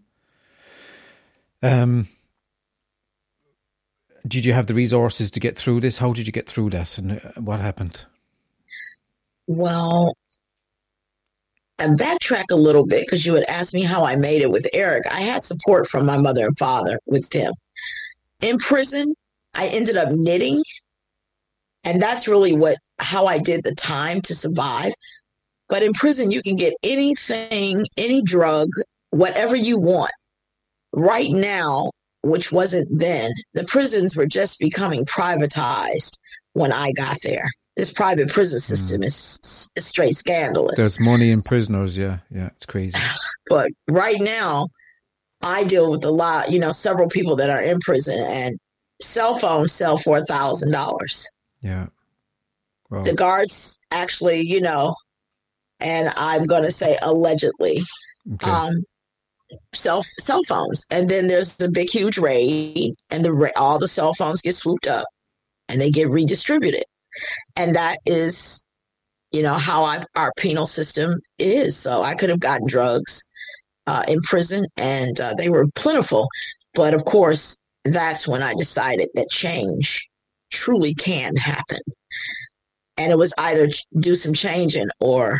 [1.62, 2.09] Um,
[4.27, 5.99] did you have the resources to get through this?
[5.99, 8.05] How did you get through that, and uh, what happened?
[9.47, 10.15] Well,
[11.79, 14.69] and backtrack a little bit because you had asked me how I made it with
[14.75, 15.05] Eric.
[15.11, 17.53] I had support from my mother and father with him.
[18.43, 19.15] In prison,
[19.57, 20.62] I ended up knitting.
[21.85, 24.93] And that's really what how I did the time to survive.
[25.73, 28.69] But in prison, you can get anything, any drug,
[29.09, 30.13] whatever you want.
[30.93, 36.19] Right now, which wasn't then, the prisons were just becoming privatized
[36.53, 38.75] when I got there this private prison hmm.
[38.75, 39.07] system mm.
[39.07, 40.77] is, is straight scandalous.
[40.77, 41.97] There's money in prisoners.
[41.97, 42.99] Yeah, yeah, it's crazy.
[43.49, 44.69] but right now,
[45.41, 46.51] I deal with a lot.
[46.51, 48.59] You know, several people that are in prison, and
[49.01, 51.27] cell phones sell for a thousand dollars.
[51.63, 51.87] Yeah.
[52.91, 53.05] Well.
[53.05, 54.95] The guards actually, you know,
[55.83, 57.83] and I'm going to say allegedly,
[58.35, 58.51] okay.
[58.51, 58.73] um,
[59.75, 64.14] cell cell phones, and then there's a big, huge raid, and the all the cell
[64.14, 65.07] phones get swooped up,
[65.68, 66.85] and they get redistributed.
[67.57, 68.66] And that is
[69.33, 71.77] you know how I, our penal system is.
[71.77, 73.23] So i could have gotten drugs
[73.87, 76.29] uh, in prison and uh, they were plentiful.
[76.75, 80.09] But of course that's when i decided that change
[80.51, 81.81] truly can happen.
[82.97, 83.68] And it was either
[83.99, 85.38] do some changing or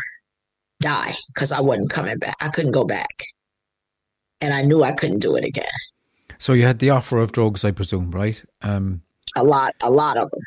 [0.83, 3.23] die because i wasn't coming back i couldn't go back
[4.41, 5.79] and i knew i couldn't do it again
[6.37, 9.01] so you had the offer of drugs i presume right um
[9.35, 10.39] a lot, a lot of them.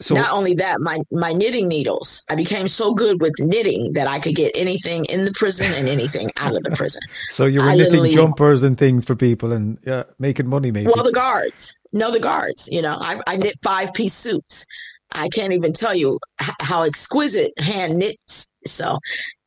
[0.00, 2.22] So, Not only that, my my knitting needles.
[2.28, 5.88] I became so good with knitting that I could get anything in the prison and
[5.88, 7.00] anything out of the prison.
[7.28, 10.90] so you were I knitting jumpers and things for people and yeah, making money, maybe.
[10.92, 12.68] Well, the guards, no, the guards.
[12.70, 14.66] You know, I, I knit five piece suits.
[15.12, 16.18] I can't even tell you
[16.60, 18.48] how exquisite hand knits.
[18.66, 18.98] So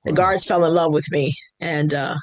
[0.06, 2.16] the guards fell in love with me, and uh,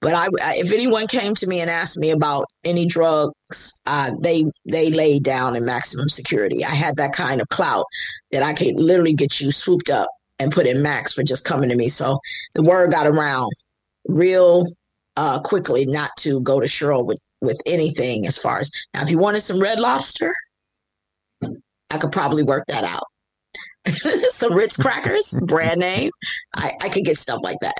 [0.00, 4.44] but I, if anyone came to me and asked me about any drugs, uh, they
[4.66, 6.64] they laid down in maximum security.
[6.64, 7.86] I had that kind of clout
[8.30, 11.70] that I could literally get you swooped up and put in max for just coming
[11.70, 11.88] to me.
[11.88, 12.18] So
[12.54, 13.50] the word got around
[14.06, 14.64] real
[15.16, 19.02] uh, quickly not to go to Cheryl with with anything as far as now.
[19.02, 20.34] If you wanted some red lobster,
[21.90, 23.04] I could probably work that out.
[24.30, 26.10] some Ritz crackers, brand name.
[26.54, 27.76] I, I could get stuff like that.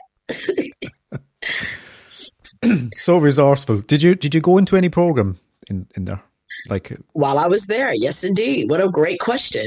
[2.96, 3.78] so resourceful.
[3.78, 5.38] Did you did you go into any program
[5.68, 6.22] in in there?
[6.68, 8.70] Like while I was there, yes, indeed.
[8.70, 9.66] What a great question.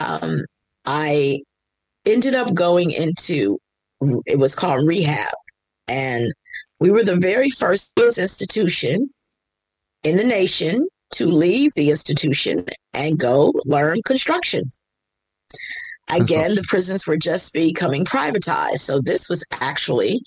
[0.00, 0.44] Um,
[0.84, 1.42] I
[2.06, 3.58] ended up going into
[4.26, 5.34] it was called rehab,
[5.88, 6.32] and
[6.80, 9.10] we were the very first institution
[10.04, 14.62] in the nation to leave the institution and go learn construction.
[16.08, 18.78] Again, the prisons were just becoming privatized.
[18.78, 20.20] So this was actually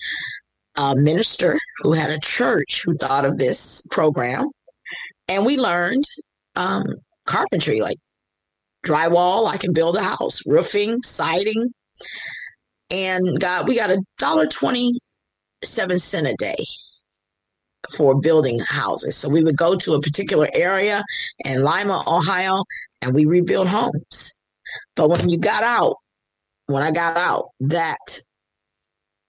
[0.76, 4.48] a minister who had a church who thought of this program.
[5.28, 6.04] And we learned
[6.54, 6.84] um,
[7.26, 7.98] carpentry, like
[8.86, 11.72] drywall, I can build a house, roofing, siding,
[12.90, 15.00] and got we got a dollar twenty
[15.64, 16.64] seven cent a day
[17.94, 19.16] for building houses.
[19.16, 21.02] So we would go to a particular area
[21.44, 22.64] in Lima, Ohio,
[23.00, 24.36] and we rebuild homes.
[24.96, 25.96] But when you got out,
[26.66, 28.20] when I got out, that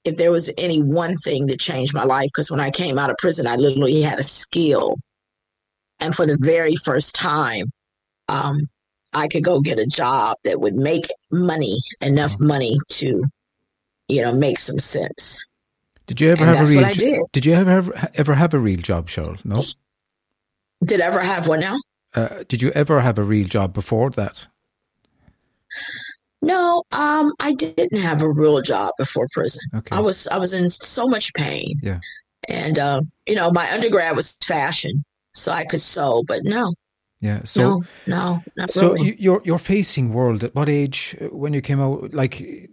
[0.04, 3.10] if there was any one thing that changed my life, because when I came out
[3.10, 4.96] of prison, I literally had a skill.
[6.00, 7.68] And for the very first time,
[8.28, 8.58] um,
[9.14, 13.24] I could go get a job that would make money, enough money to,
[14.10, 15.46] you know, make some sense.
[16.08, 16.82] Did you ever And have a real?
[16.82, 17.22] what I did.
[17.32, 19.44] Did you ever ever have a real job, Cheryl?
[19.46, 19.62] No.
[20.84, 21.78] Did I ever have one now?
[22.14, 24.48] Uh, did you ever have a real job before that?
[26.42, 29.62] No, um, I didn't have a real job before prison.
[29.76, 29.96] Okay.
[29.96, 31.76] I was I was in so much pain.
[31.82, 32.00] Yeah.
[32.50, 36.74] And uh, you know, my undergrad was fashion, so I could sew, but no,
[37.22, 37.42] Yeah.
[37.46, 37.62] So.
[37.62, 39.08] no, no, not So really.
[39.08, 42.14] you, you're you're facing world at what age uh, when you came out?
[42.14, 42.70] Like,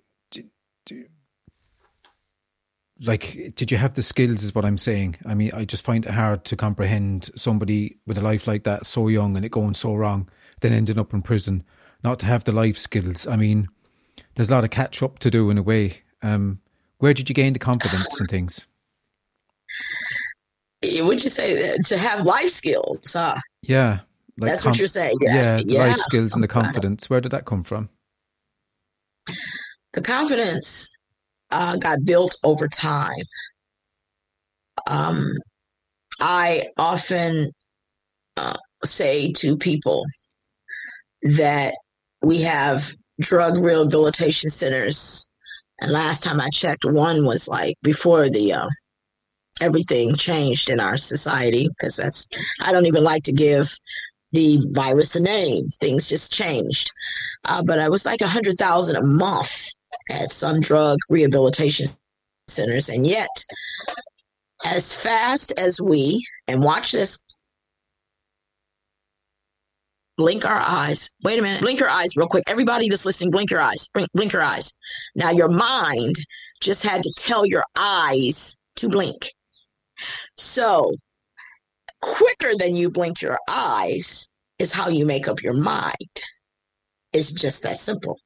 [3.00, 4.42] like did you have the skills?
[4.42, 5.16] Is what I'm saying.
[5.24, 8.84] I mean, I just find it hard to comprehend somebody with a life like that,
[8.84, 10.28] so young and it going so wrong,
[10.60, 11.62] then ending up in prison,
[12.02, 13.26] not to have the life skills.
[13.26, 13.68] I mean,
[14.34, 16.02] there's a lot of catch up to do in a way.
[16.22, 16.60] Um,
[16.98, 18.66] where did you gain the confidence and things?
[20.82, 23.12] Would you say that to have life skills?
[23.12, 23.36] Huh?
[23.62, 24.00] Yeah,
[24.38, 25.16] like That's what you're saying.
[25.20, 25.68] You're yeah, asking.
[25.68, 25.80] yeah.
[25.80, 27.10] life skills and the confidence.
[27.10, 27.90] Where did that come from?
[29.92, 30.90] The confidence
[31.50, 33.22] uh, got built over time.
[34.86, 35.26] Um,
[36.20, 37.50] I often
[38.36, 40.04] uh, say to people
[41.22, 41.74] that
[42.22, 45.30] we have drug rehabilitation centers,
[45.80, 48.68] and last time I checked, one was like before the uh,
[49.60, 52.28] everything changed in our society because that's
[52.60, 53.74] I don't even like to give
[54.32, 55.68] the virus a name.
[55.80, 56.92] Things just changed,
[57.44, 59.68] uh, but I was like a hundred thousand a month
[60.10, 61.86] at some drug rehabilitation
[62.48, 63.28] centers, and yet
[64.64, 67.24] as fast as we and watch this
[70.20, 71.16] blink our eyes.
[71.24, 71.62] Wait a minute.
[71.62, 72.44] Blink your eyes real quick.
[72.46, 73.88] Everybody that's listening blink your eyes.
[73.94, 74.78] Blink, blink your eyes.
[75.14, 76.16] Now your mind
[76.60, 79.32] just had to tell your eyes to blink.
[80.36, 80.92] So
[82.02, 86.22] quicker than you blink your eyes is how you make up your mind.
[87.14, 88.18] It's just that simple.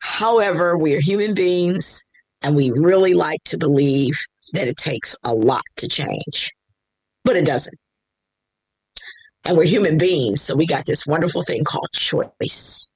[0.00, 2.02] However we are human beings
[2.42, 4.18] and we really like to believe
[4.54, 6.50] that it takes a lot to change,
[7.22, 7.78] but it doesn't.
[9.46, 12.86] And we're human beings, so we got this wonderful thing called choice.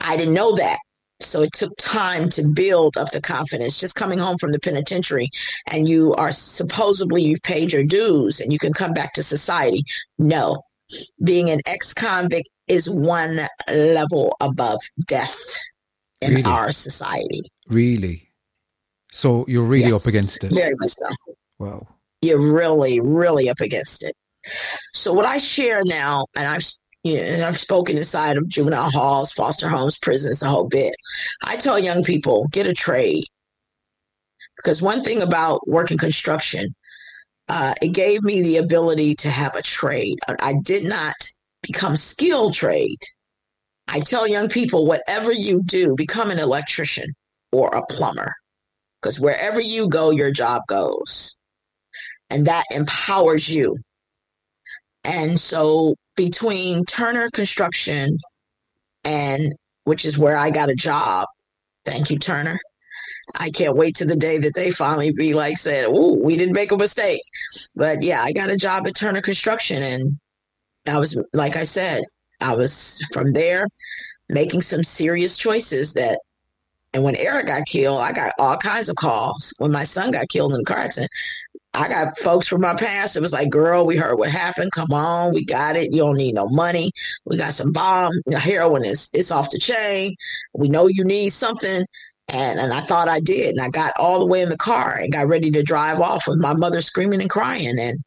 [0.00, 0.78] I didn't know that.
[1.20, 3.78] So it took time to build up the confidence.
[3.78, 5.28] Just coming home from the penitentiary
[5.68, 9.84] and you are supposedly you've paid your dues and you can come back to society.
[10.18, 10.60] No.
[11.22, 15.38] Being an ex convict is one level above death
[16.20, 16.44] in Really?
[16.44, 17.42] our society.
[17.68, 18.28] Really?
[19.12, 20.52] So you're really Yes, up against it.
[20.52, 21.06] Very much so.
[21.60, 21.86] Wow.
[22.20, 24.14] You're really, really up against it.
[24.92, 26.62] So what I share now, and I've
[27.04, 30.94] you know, I've spoken inside of juvenile halls, foster homes, prisons, the whole bit.
[31.42, 33.24] I tell young people get a trade
[34.56, 36.68] because one thing about working construction,
[37.48, 40.18] uh, it gave me the ability to have a trade.
[40.28, 41.16] I did not
[41.62, 43.00] become skilled trade.
[43.88, 47.12] I tell young people, whatever you do, become an electrician
[47.50, 48.32] or a plumber
[49.00, 51.40] because wherever you go, your job goes.
[52.30, 53.76] And that empowers you.
[55.04, 58.18] And so between Turner Construction
[59.04, 61.26] and which is where I got a job,
[61.84, 62.58] thank you, Turner.
[63.36, 66.54] I can't wait to the day that they finally be like said, "Oh, we didn't
[66.54, 67.22] make a mistake."
[67.74, 70.18] But yeah, I got a job at Turner Construction, and
[70.86, 72.04] I was like I said,
[72.40, 73.64] I was from there
[74.28, 76.18] making some serious choices that
[76.94, 79.54] and when Eric got killed, I got all kinds of calls.
[79.58, 81.10] When my son got killed in a car accident,
[81.74, 83.16] I got folks from my past.
[83.16, 84.72] It was like, girl, we heard what happened.
[84.72, 85.90] Come on, we got it.
[85.90, 86.92] You don't need no money.
[87.24, 88.12] We got some bomb.
[88.26, 90.14] The heroin is it's off the chain.
[90.52, 91.84] We know you need something.
[92.28, 93.56] And and I thought I did.
[93.56, 96.28] And I got all the way in the car and got ready to drive off
[96.28, 97.78] with my mother screaming and crying.
[97.78, 97.98] And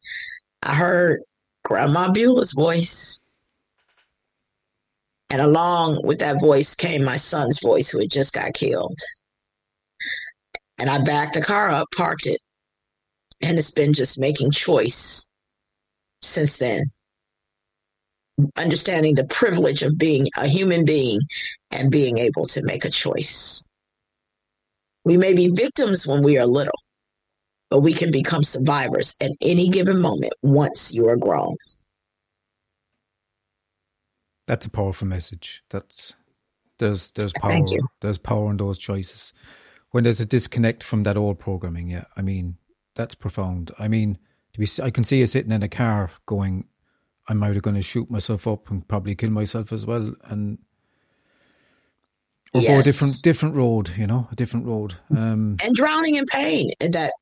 [0.62, 1.22] I heard
[1.64, 3.22] Grandma Beulah's voice.
[5.28, 8.96] And along with that voice came my son's voice, who had just got killed.
[10.78, 12.40] And I backed the car up, parked it,
[13.42, 15.30] and it's been just making choice
[16.22, 16.82] since then.
[18.56, 21.20] Understanding the privilege of being a human being
[21.70, 23.68] and being able to make a choice.
[25.04, 26.78] We may be victims when we are little,
[27.70, 31.56] but we can become survivors at any given moment once you are grown.
[34.46, 35.62] That's a powerful message.
[35.70, 36.14] That's
[36.78, 37.66] there's there's power
[38.00, 39.32] there's power in those choices.
[39.90, 42.58] When there's a disconnect from that old programming, yeah, I mean
[42.96, 43.70] that's profound.
[43.78, 44.18] I mean,
[44.54, 46.64] to be, I can see you sitting in a car going,
[47.28, 50.58] I'm either going to shoot myself up and probably kill myself as well, and
[52.54, 52.70] or yes.
[52.70, 54.94] go a different different road, you know, a different road.
[55.10, 57.12] Um, and drowning in pain at that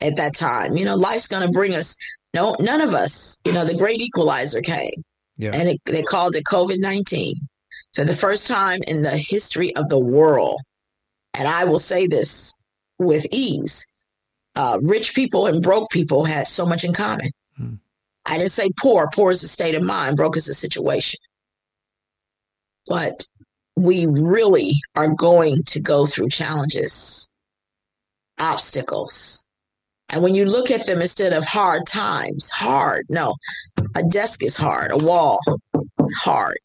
[0.00, 0.76] at that time.
[0.76, 1.96] You know, life's going to bring us.
[2.34, 3.40] No, none of us.
[3.44, 5.02] You know, the great equalizer came,
[5.36, 5.50] yeah.
[5.54, 7.34] and it, they called it COVID nineteen
[7.94, 10.60] for the first time in the history of the world.
[11.32, 12.58] And I will say this
[12.98, 13.86] with ease:
[14.58, 17.30] uh, rich people and broke people had so much in common.
[17.56, 17.74] Hmm.
[18.26, 19.08] I didn't say poor.
[19.14, 20.16] Poor is a state of mind.
[20.16, 21.20] Broke is a situation.
[22.88, 23.24] But
[23.76, 27.30] we really are going to go through challenges,
[28.40, 29.48] obstacles.
[30.08, 33.36] And when you look at them instead of hard times, hard, no,
[33.94, 35.38] a desk is hard, a wall,
[36.16, 36.58] hard.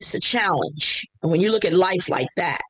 [0.00, 1.06] It's a challenge.
[1.22, 2.62] And when you look at life like that,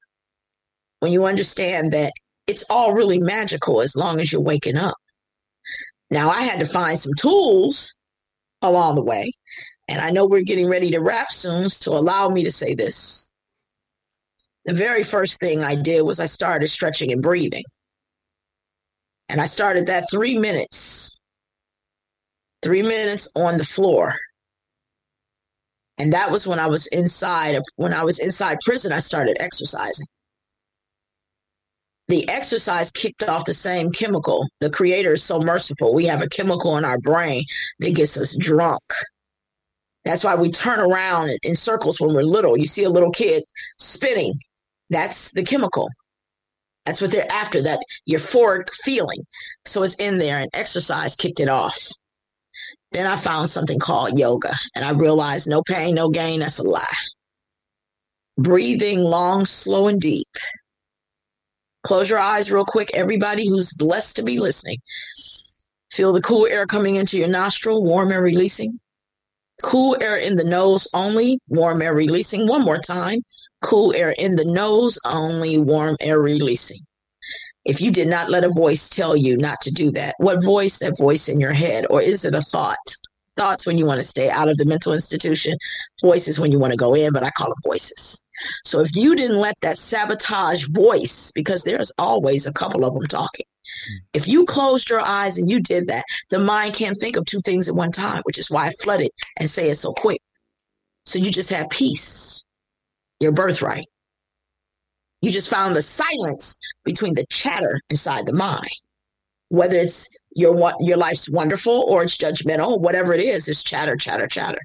[1.01, 2.13] when you understand that
[2.49, 4.97] it's all really magical as long as you're waking up.
[6.11, 7.97] Now, I had to find some tools
[8.63, 9.33] along the way.
[9.87, 13.33] And I know we're getting ready to wrap soon, so allow me to say this
[14.69, 17.65] the very first thing I did was I started stretching and breathing.
[19.31, 21.19] And I started that three minutes,
[22.63, 24.15] three minutes on the floor.
[25.97, 30.07] And that was when I was inside, when I was inside prison, I started exercising.
[32.09, 34.47] The exercise kicked off the same chemical.
[34.61, 35.95] The creator is so merciful.
[35.95, 37.45] We have a chemical in our brain
[37.81, 38.83] that gets us drunk.
[40.05, 42.57] That's why we turn around in circles when we're little.
[42.57, 43.45] You see a little kid
[43.79, 44.33] spinning
[44.91, 45.89] that's the chemical.
[46.87, 49.23] That's what they're after, that euphoric feeling.
[49.67, 51.91] So it's in there, and exercise kicked it off.
[52.93, 56.41] Then I found something called yoga, and I realized no pain, no gain.
[56.41, 56.87] That's a lie.
[58.39, 60.29] Breathing long, slow, and deep.
[61.89, 64.77] Close your eyes real quick, everybody who's blessed to be listening.
[65.91, 68.79] Feel the cool air coming into your nostril, warm air releasing.
[69.63, 72.47] Cool air in the nose only, warm air releasing.
[72.47, 73.23] One more time
[73.63, 76.83] cool air in the nose, only warm air releasing.
[77.65, 80.81] If you did not let a voice tell you not to do that, what voice?
[80.81, 82.77] That voice in your head, or is it a thought?
[83.35, 85.57] Thoughts when you want to stay out of the mental institution,
[86.03, 88.27] voices when you want to go in, but I call them voices.
[88.65, 93.07] So if you didn't let that sabotage voice, because there's always a couple of them
[93.07, 93.47] talking,
[93.87, 93.97] hmm.
[94.13, 97.41] if you closed your eyes and you did that, the mind can't think of two
[97.41, 100.21] things at one time, which is why I flooded and say it so quick.
[101.07, 102.45] So you just have peace
[103.21, 103.87] your birthright.
[105.23, 108.71] You just found the silence between the chatter inside the mind.
[109.49, 114.27] Whether it's your your life's wonderful or it's judgmental, whatever it is, it's chatter, chatter,
[114.27, 114.61] chatter.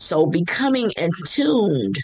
[0.00, 1.96] So becoming attuned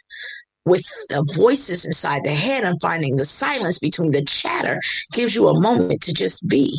[0.65, 4.81] with the voices inside the head and finding the silence between the chatter
[5.13, 6.77] gives you a moment to just be.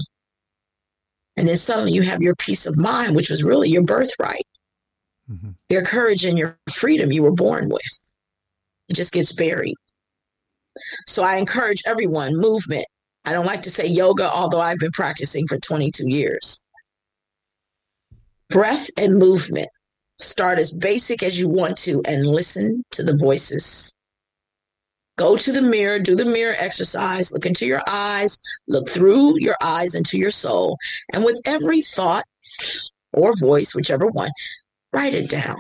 [1.38, 4.46] And then suddenly you have your peace of mind, which was really your birthright,
[5.30, 5.52] mm-hmm.
[5.70, 8.18] your courage and your freedom you were born with.
[8.90, 9.76] It just gets buried.
[11.08, 12.86] So I encourage everyone movement.
[13.26, 16.66] I don't like to say yoga, although I've been practicing for 22 years.
[18.50, 19.70] Breath and movement.
[20.22, 23.92] Start as basic as you want to and listen to the voices.
[25.18, 29.56] Go to the mirror, do the mirror exercise, look into your eyes, look through your
[29.62, 30.78] eyes into your soul.
[31.12, 32.26] And with every thought
[33.14, 34.30] or voice, whichever one,
[34.94, 35.58] write it down.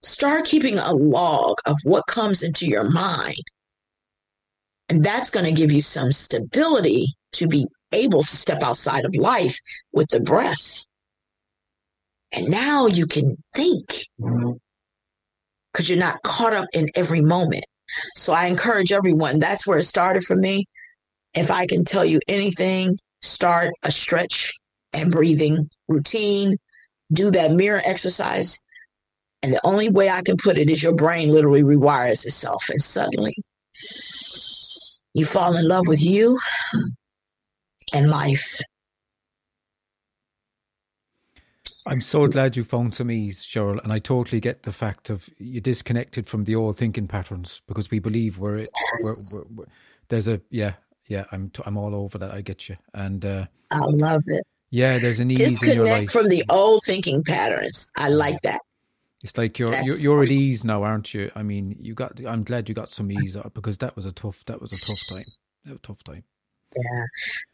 [0.00, 3.42] Start keeping a log of what comes into your mind.
[4.88, 9.14] And that's going to give you some stability to be able to step outside of
[9.14, 9.58] life
[9.92, 10.86] with the breath.
[12.32, 13.86] And now you can think
[14.20, 14.52] mm-hmm.
[15.72, 17.64] because you're not caught up in every moment.
[18.14, 20.64] So I encourage everyone, that's where it started for me.
[21.34, 24.52] If I can tell you anything, start a stretch
[24.92, 26.56] and breathing routine,
[27.12, 28.66] do that mirror exercise
[29.46, 32.68] and the only way I can put it is your brain literally rewires itself.
[32.68, 33.36] And suddenly
[35.14, 36.38] you fall in love with you
[37.92, 38.60] and life.
[41.86, 45.28] I'm so glad you found some ease, Cheryl, and I totally get the fact of
[45.38, 48.68] you're disconnected from the old thinking patterns because we believe we're, yes.
[49.02, 49.64] we're, we're, we're
[50.08, 50.74] there's a yeah
[51.06, 54.46] yeah I'm t- I'm all over that I get you and uh, I love it
[54.70, 58.60] yeah there's an ease disconnect from the old thinking patterns I like that
[59.22, 61.32] it's like you're you're, you're, at ease now, aren't you?
[61.34, 62.20] I mean, you got.
[62.24, 64.44] I'm glad you got some ease because that was a tough.
[64.44, 65.24] That was a tough time.
[65.64, 66.22] That was a tough time.
[66.76, 67.04] Yeah,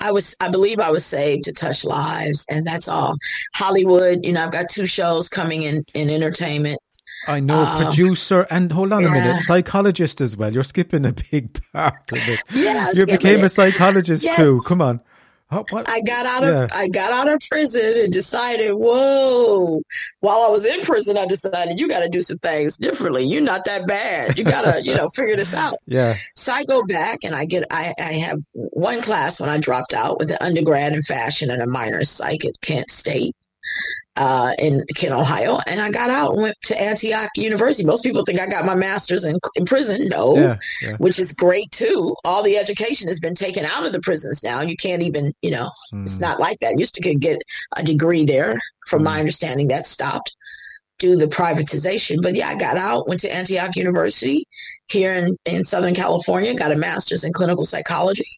[0.00, 0.36] I was.
[0.40, 3.14] I believe I was saved to touch lives, and that's all.
[3.54, 4.20] Hollywood.
[4.24, 6.80] You know, I've got two shows coming in in entertainment.
[7.28, 10.52] I know Um, producer and hold on a minute, psychologist as well.
[10.52, 12.40] You're skipping a big part of it.
[12.52, 14.36] Yeah, you became a psychologist Yes.
[14.38, 14.60] too.
[14.66, 15.00] Come on.
[15.54, 15.88] Oh, what?
[15.88, 16.66] I got out of Yeah.
[16.72, 19.82] I got out of prison and decided, whoa.
[20.20, 23.24] While I was in prison, I decided you got to do some things differently.
[23.24, 24.38] You're not that bad.
[24.38, 25.76] You got to, you know, figure this out.
[25.86, 26.14] yeah.
[26.34, 29.92] So I go back and I get I, I have one class when I dropped
[29.92, 33.36] out with an undergrad in fashion and a minor in psych at Kent State.
[34.14, 37.82] Uh, in Kent, Ohio, and I got out and went to Antioch University.
[37.86, 40.06] Most people think I got my master's in, in prison.
[40.10, 40.58] No, Yeah.
[40.82, 40.96] Yeah.
[40.98, 42.14] which is great too.
[42.22, 44.60] All the education has been taken out of the prisons now.
[44.60, 46.20] You can't even, you know, it's Mm.
[46.20, 46.78] not like that.
[46.78, 47.40] Used to could get
[47.74, 48.60] a degree there.
[48.86, 50.34] From my understanding, that stopped
[50.98, 52.20] due to the privatization.
[52.22, 54.46] But yeah, I got out, went to Antioch University
[54.88, 58.28] here in, in Southern California, got a master's in clinical psychology.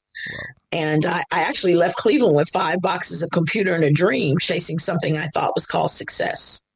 [0.75, 4.81] And I, I actually left Cleveland with five boxes of computer and a dream, chasing
[4.81, 6.67] something I thought was called success.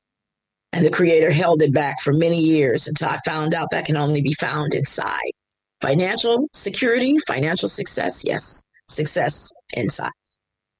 [0.72, 3.96] And the creator held it back for many years until I found out that can
[3.96, 5.32] only be found inside.
[5.80, 10.12] Financial security, financial success, yes, success inside.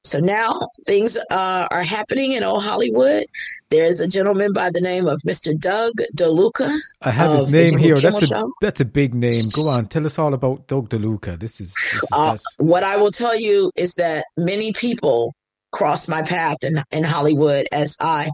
[0.05, 3.27] So now things uh, are happening in old Hollywood.
[3.71, 5.59] There's a gentleman by the name of Mr.
[5.59, 6.79] Doug DeLuca.
[7.03, 7.97] I have his name here.
[7.97, 8.53] Kimmel That's a Show.
[8.63, 9.45] that's a big name.
[9.53, 11.39] Go on, tell us all about Doug DeLuca.
[11.39, 15.35] This is, this is Uh, what I will tell you is that many people
[15.73, 18.31] crossed my path in, in Hollywood as I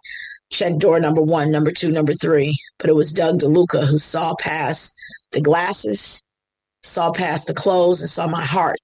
[0.50, 2.56] checked door number one, number two, number three.
[2.78, 4.94] But it was Doug DeLuca who saw past
[5.32, 6.22] the glasses,
[6.84, 8.78] saw past the clothes, and saw my heart.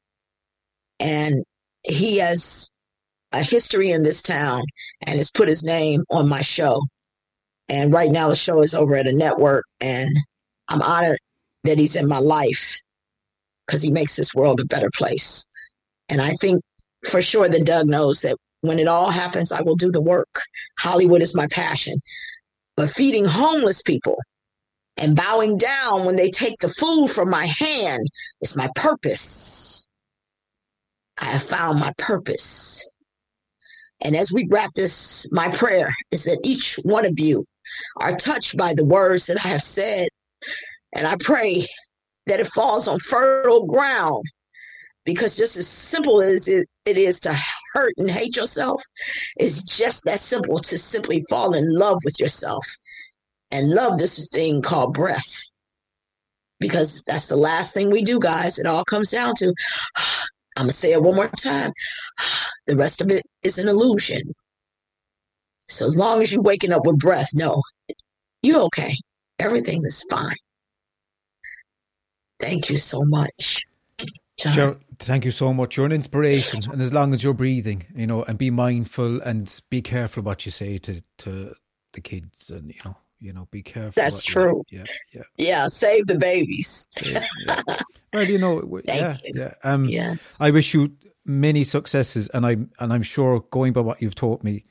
[0.99, 1.45] And
[1.83, 2.69] he has
[3.33, 4.63] a history in this town
[5.03, 6.83] and has put his name on my show.
[7.69, 10.09] And right now the show is over at a network, and
[10.69, 11.21] I'm honored
[11.65, 12.81] that he's in my life
[13.67, 15.47] because he makes this world a better place.
[16.09, 16.63] And I think
[17.09, 20.43] for sure that Doug knows that when it all happens, I will do the work.
[20.79, 22.01] Hollywood is my passion.
[22.77, 24.17] But feeding homeless people
[24.97, 28.07] and bowing down when they take the food from my hand
[28.41, 29.87] is my purpose.
[31.21, 32.89] I have found my purpose.
[34.01, 37.45] And as we wrap this, my prayer is that each one of you
[37.97, 40.09] are touched by the words that I have said.
[40.95, 41.67] And I pray
[42.27, 44.25] that it falls on fertile ground
[45.05, 47.37] because just as simple as it, it is to
[47.73, 48.83] hurt and hate yourself,
[49.37, 52.67] it's just that simple to simply fall in love with yourself
[53.51, 55.43] and love this thing called breath.
[56.59, 58.59] Because that's the last thing we do, guys.
[58.59, 59.55] It all comes down to,
[60.61, 61.73] I'm going to say it one more time.
[62.67, 64.21] The rest of it is an illusion.
[65.67, 67.63] So as long as you're waking up with breath, no,
[68.43, 68.95] you're okay.
[69.41, 70.37] Everything is fine.
[72.39, 73.65] Thank you so much.
[74.39, 74.53] John.
[74.53, 74.77] Sure.
[74.99, 75.77] Thank you so much.
[75.77, 79.61] You're an inspiration, and as long as you're breathing, you know, and be mindful and
[79.69, 81.55] be careful what you say to to
[81.95, 83.93] the kids, and you know, you know, be careful.
[83.95, 84.63] That's true.
[84.71, 85.23] yeah, yeah.
[85.37, 86.91] Yeah, save the babies.
[87.07, 87.63] yeah, yeah.
[88.13, 89.33] Well, you know, yeah, you.
[89.37, 89.55] yeah.
[89.63, 90.41] Um, Yes.
[90.41, 90.93] I wish you
[91.27, 94.65] many successes, and I'm and I'm sure going by what you've taught me,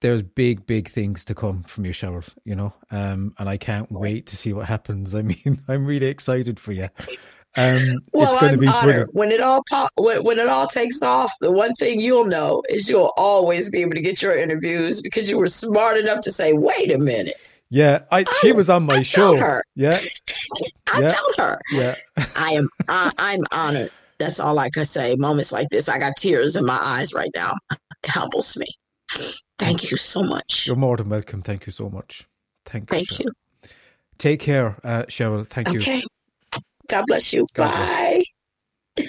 [0.00, 2.22] there's big, big things to come from your shower.
[2.44, 5.14] You know, um, and I can't wait to see what happens.
[5.14, 6.88] I mean, I'm really excited for you.
[7.54, 8.82] Um, well, it's going I'm to be honored.
[8.84, 9.14] brilliant.
[9.14, 12.62] When it all pop, when, when it all takes off, the one thing you'll know
[12.70, 16.30] is you'll always be able to get your interviews because you were smart enough to
[16.30, 17.36] say, "Wait a minute,
[17.74, 19.34] Yeah, I, she was on my I show.
[19.38, 19.64] her.
[19.74, 19.98] Yeah,
[20.92, 21.12] I Yeah.
[21.12, 21.94] felt her." yeah.
[22.36, 23.90] I am, I, I'm honored.
[24.18, 25.14] That's all I can say.
[25.16, 27.54] Moments like this, I got tears in my eyes right now.
[27.70, 28.66] It humbles me.
[29.58, 30.66] Thank you so much.
[30.66, 31.40] You're more than welcome.
[31.40, 32.26] Thank you so much.
[32.66, 32.96] Thank you.
[32.98, 33.24] Thank Cheryl.
[33.24, 33.32] you.
[34.18, 35.46] Take care, uh, Cheryl.
[35.46, 35.80] Thank you.
[35.80, 36.02] Okay.
[36.88, 37.46] God bless you.
[37.54, 37.90] God bless.
[37.90, 38.24] Bye.